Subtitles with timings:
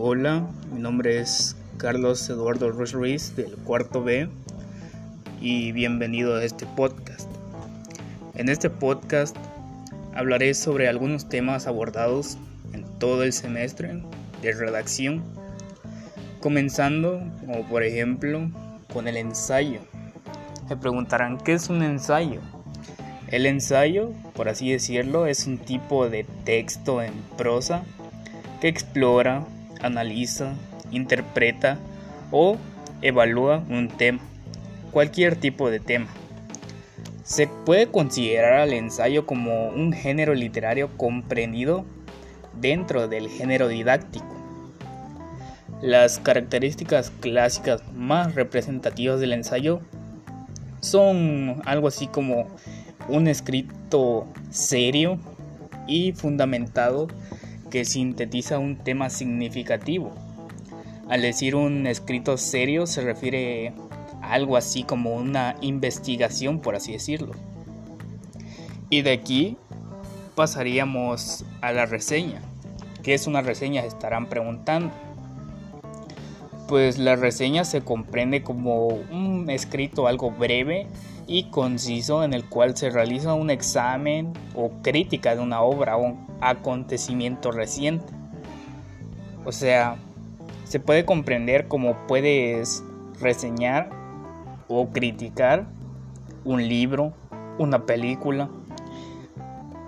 [0.00, 4.28] Hola, mi nombre es Carlos Eduardo Ruiz Ruiz del cuarto B
[5.40, 7.28] y bienvenido a este podcast.
[8.36, 9.36] En este podcast
[10.14, 12.38] hablaré sobre algunos temas abordados
[12.72, 14.00] en todo el semestre
[14.40, 15.24] de redacción,
[16.38, 18.52] comenzando como por ejemplo
[18.92, 19.80] con el ensayo.
[20.70, 22.40] Me preguntarán, ¿qué es un ensayo?
[23.26, 27.82] El ensayo, por así decirlo, es un tipo de texto en prosa
[28.60, 29.44] que explora,
[29.82, 30.54] analiza,
[30.90, 31.78] interpreta
[32.30, 32.56] o
[33.02, 34.20] evalúa un tema,
[34.90, 36.08] cualquier tipo de tema.
[37.22, 41.84] Se puede considerar al ensayo como un género literario comprendido
[42.60, 44.26] dentro del género didáctico.
[45.82, 49.80] Las características clásicas más representativas del ensayo
[50.80, 52.48] son algo así como
[53.08, 55.18] un escrito serio
[55.86, 57.08] y fundamentado
[57.70, 60.12] que sintetiza un tema significativo.
[61.08, 63.72] Al decir un escrito serio se refiere
[64.20, 67.32] a algo así como una investigación, por así decirlo.
[68.90, 69.56] Y de aquí
[70.34, 72.40] pasaríamos a la reseña.
[73.02, 73.82] ¿Qué es una reseña?
[73.82, 74.92] Se estarán preguntando.
[76.68, 80.86] Pues la reseña se comprende como un escrito algo breve
[81.26, 86.02] y conciso en el cual se realiza un examen o crítica de una obra o
[86.02, 88.12] un acontecimiento reciente.
[89.46, 89.96] O sea,
[90.64, 92.84] se puede comprender como puedes
[93.18, 93.88] reseñar
[94.68, 95.66] o criticar
[96.44, 97.14] un libro,
[97.58, 98.50] una película,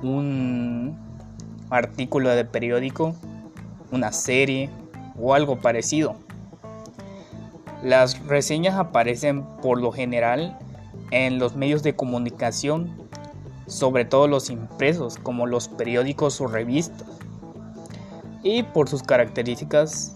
[0.02, 0.96] un
[1.68, 3.14] artículo de periódico,
[3.92, 4.70] una serie
[5.18, 6.16] o algo parecido.
[7.82, 10.58] Las reseñas aparecen por lo general
[11.10, 13.08] en los medios de comunicación,
[13.66, 17.08] sobre todo los impresos como los periódicos o revistas.
[18.42, 20.14] Y por sus características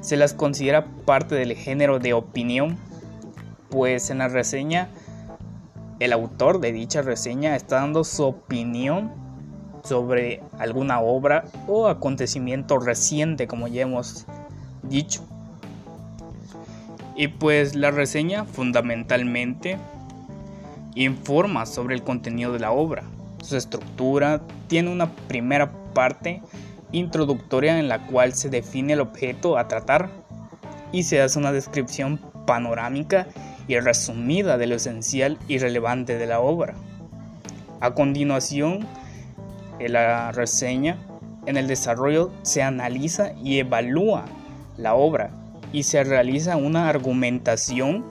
[0.00, 2.78] se las considera parte del género de opinión,
[3.70, 4.88] pues en la reseña
[6.00, 9.12] el autor de dicha reseña está dando su opinión
[9.84, 14.26] sobre alguna obra o acontecimiento reciente, como ya hemos
[14.82, 15.22] dicho.
[17.16, 19.78] Y pues la reseña fundamentalmente
[20.96, 23.04] informa sobre el contenido de la obra.
[23.42, 26.42] Su estructura tiene una primera parte
[26.92, 30.08] introductoria en la cual se define el objeto a tratar
[30.92, 33.26] y se hace una descripción panorámica
[33.68, 36.74] y resumida de lo esencial y relevante de la obra.
[37.80, 38.86] A continuación,
[39.78, 40.98] en la reseña,
[41.46, 44.24] en el desarrollo se analiza y evalúa
[44.76, 45.30] la obra
[45.74, 48.04] y se realiza una argumentación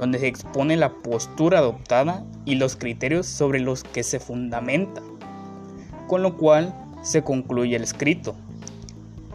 [0.00, 5.00] donde se expone la postura adoptada y los criterios sobre los que se fundamenta,
[6.08, 8.34] con lo cual se concluye el escrito.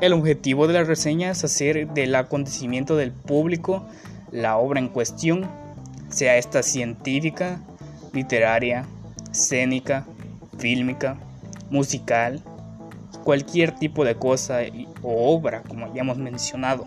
[0.02, 3.86] El objetivo de la reseña es hacer del acontecimiento del público
[4.30, 5.48] la obra en cuestión,
[6.10, 7.62] sea esta científica,
[8.12, 8.86] literaria,
[9.32, 10.06] escénica,
[10.58, 11.18] fílmica,
[11.70, 12.44] musical,
[13.24, 14.60] cualquier tipo de cosa
[15.02, 16.86] o obra, como ya hemos mencionado.